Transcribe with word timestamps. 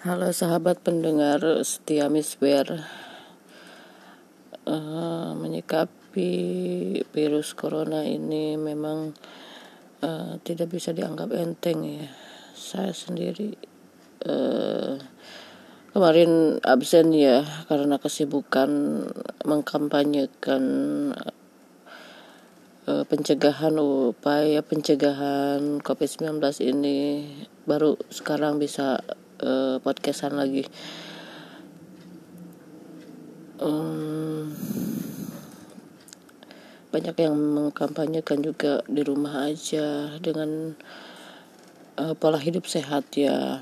Halo 0.00 0.32
sahabat 0.32 0.80
pendengar 0.80 1.44
setia 1.60 2.08
Misber 2.08 2.88
uh, 4.64 5.36
Menyikapi 5.36 6.32
virus 7.12 7.52
corona 7.52 8.00
ini 8.08 8.56
memang 8.56 9.12
uh, 10.00 10.40
tidak 10.40 10.72
bisa 10.72 10.96
dianggap 10.96 11.36
enteng 11.36 11.84
ya. 11.84 12.08
Saya 12.56 12.96
sendiri 12.96 13.52
uh, 14.24 14.96
kemarin 15.92 16.64
absen 16.64 17.12
ya 17.12 17.44
karena 17.68 18.00
kesibukan 18.00 19.04
mengkampanyekan 19.44 20.64
uh, 22.88 23.04
pencegahan 23.04 23.76
upaya 23.76 24.64
pencegahan 24.64 25.84
COVID-19 25.84 26.40
ini. 26.64 27.28
Baru 27.68 28.00
sekarang 28.08 28.56
bisa 28.56 29.04
uh, 29.40 29.76
podcastan 29.80 30.36
lagi. 30.36 30.64
Um, 33.60 34.56
banyak 36.90 37.16
yang 37.20 37.36
mengkampanyekan 37.36 38.40
juga 38.40 38.80
di 38.88 39.04
rumah 39.04 39.52
aja 39.52 40.16
dengan 40.18 40.74
uh, 42.00 42.14
pola 42.16 42.40
hidup 42.40 42.64
sehat 42.64 43.12
ya. 43.16 43.60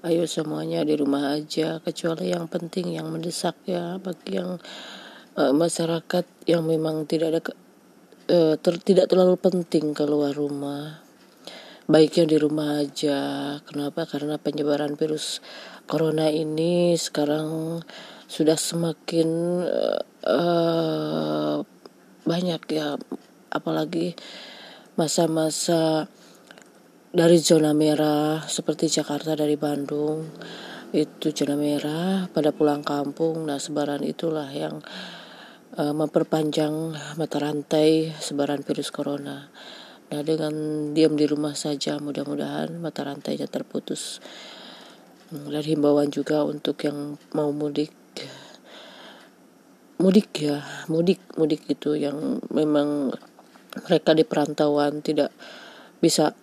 Ayo 0.00 0.24
semuanya 0.24 0.80
di 0.80 0.96
rumah 0.96 1.36
aja 1.36 1.76
kecuali 1.84 2.32
yang 2.32 2.48
penting 2.48 2.96
yang 2.96 3.12
mendesak 3.12 3.52
ya 3.68 4.00
bagi 4.00 4.40
yang 4.40 4.56
uh, 5.36 5.52
masyarakat 5.52 6.24
yang 6.48 6.64
memang 6.64 7.04
tidak 7.04 7.36
ada 7.36 7.40
uh, 8.32 8.54
ter, 8.56 8.80
tidak 8.80 9.12
terlalu 9.12 9.36
penting 9.36 9.92
keluar 9.92 10.32
rumah 10.32 11.09
baiknya 11.90 12.24
di 12.30 12.36
rumah 12.38 12.86
aja. 12.86 13.18
Kenapa? 13.66 14.06
Karena 14.06 14.38
penyebaran 14.38 14.94
virus 14.94 15.42
corona 15.90 16.30
ini 16.30 16.94
sekarang 16.94 17.82
sudah 18.30 18.54
semakin 18.54 19.28
uh, 20.22 21.58
banyak 22.22 22.62
ya, 22.70 22.94
apalagi 23.50 24.14
masa-masa 24.94 26.06
dari 27.10 27.42
zona 27.42 27.74
merah 27.74 28.46
seperti 28.46 28.86
Jakarta 28.86 29.34
dari 29.34 29.58
Bandung 29.58 30.30
itu 30.94 31.34
zona 31.34 31.58
merah 31.58 32.30
pada 32.30 32.54
pulang 32.54 32.86
kampung. 32.86 33.50
Nah 33.50 33.58
sebaran 33.58 34.06
itulah 34.06 34.46
yang 34.54 34.78
uh, 35.74 35.94
memperpanjang 35.94 36.94
mata 37.18 37.38
rantai 37.42 38.14
sebaran 38.14 38.62
virus 38.62 38.94
corona. 38.94 39.50
Nah 40.10 40.26
dengan 40.26 40.54
diam 40.90 41.14
di 41.14 41.22
rumah 41.22 41.54
saja 41.54 42.02
mudah-mudahan 42.02 42.82
mata 42.82 43.06
rantainya 43.06 43.46
terputus. 43.46 44.18
Hmm, 45.30 45.46
dan 45.46 45.62
himbauan 45.62 46.10
juga 46.10 46.42
untuk 46.42 46.82
yang 46.82 47.14
mau 47.30 47.54
mudik. 47.54 47.94
Mudik 50.00 50.32
ya 50.40 50.64
mudik 50.88 51.20
mudik 51.36 51.68
itu 51.70 51.94
yang 51.94 52.40
memang 52.50 53.14
mereka 53.86 54.16
di 54.16 54.24
perantauan 54.26 55.04
tidak 55.04 55.30
bisa 56.02 56.34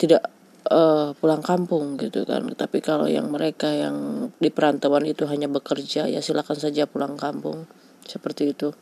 tidak 0.00 0.26
uh, 0.66 1.14
pulang 1.14 1.46
kampung 1.46 1.94
gitu 2.00 2.26
kan. 2.26 2.42
Tapi 2.58 2.82
kalau 2.82 3.06
yang 3.06 3.30
mereka 3.30 3.70
yang 3.70 4.28
di 4.42 4.50
perantauan 4.50 5.06
itu 5.06 5.30
hanya 5.30 5.46
bekerja 5.46 6.10
ya 6.10 6.18
silakan 6.18 6.58
saja 6.58 6.90
pulang 6.90 7.14
kampung. 7.14 7.70
Seperti 8.02 8.50
itu. 8.50 8.74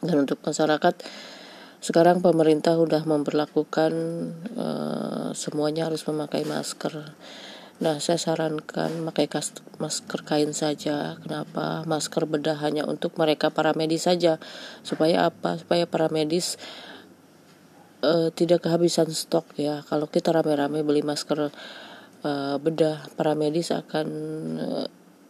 Dan 0.00 0.24
untuk 0.24 0.40
masyarakat 0.40 0.94
sekarang 1.80 2.24
pemerintah 2.24 2.74
sudah 2.74 3.04
memperlakukan 3.04 3.92
uh, 4.56 5.30
semuanya 5.36 5.86
harus 5.86 6.02
memakai 6.08 6.48
masker. 6.48 7.12
Nah, 7.76 8.00
saya 8.00 8.16
sarankan 8.16 9.04
pakai 9.12 9.28
masker 9.76 10.24
kain 10.24 10.56
saja. 10.56 11.20
Kenapa? 11.20 11.84
Masker 11.84 12.24
bedah 12.24 12.56
hanya 12.64 12.88
untuk 12.88 13.20
mereka 13.20 13.52
para 13.52 13.76
medis 13.76 14.08
saja. 14.08 14.40
Supaya 14.80 15.28
apa? 15.28 15.60
Supaya 15.60 15.84
para 15.84 16.08
medis 16.08 16.56
uh, 18.00 18.32
tidak 18.32 18.64
kehabisan 18.64 19.12
stok 19.12 19.60
ya. 19.60 19.84
Kalau 19.84 20.08
kita 20.08 20.32
rame-rame 20.32 20.80
beli 20.80 21.04
masker 21.04 21.52
uh, 22.24 22.56
bedah, 22.56 23.12
para 23.20 23.36
medis 23.36 23.68
akan 23.68 24.08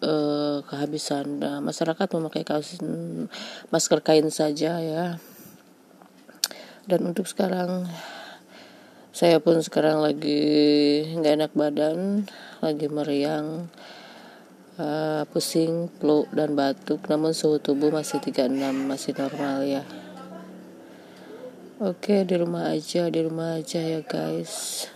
uh, 0.06 0.62
kehabisan. 0.62 1.42
Nah, 1.42 1.58
masyarakat 1.58 2.06
memakai 2.14 2.46
kaos 2.46 2.78
masker 3.74 4.06
kain 4.06 4.30
saja 4.30 4.78
ya 4.78 5.18
dan 6.86 7.02
untuk 7.02 7.26
sekarang 7.26 7.90
saya 9.10 9.42
pun 9.42 9.58
sekarang 9.58 9.98
lagi 9.98 10.42
nggak 11.18 11.34
enak 11.40 11.52
badan 11.56 12.28
lagi 12.62 12.86
meriang 12.86 13.66
uh, 14.78 15.26
pusing 15.32 15.88
flu 15.98 16.28
dan 16.30 16.54
batuk. 16.54 17.04
Namun 17.10 17.32
suhu 17.32 17.58
tubuh 17.58 17.90
masih 17.90 18.22
36 18.22 18.54
masih 18.86 19.12
normal 19.18 19.58
ya. 19.64 19.82
Oke 21.76 22.24
di 22.24 22.34
rumah 22.40 22.72
aja 22.72 23.12
di 23.12 23.20
rumah 23.20 23.60
aja 23.60 23.80
ya 23.82 24.00
guys 24.00 24.95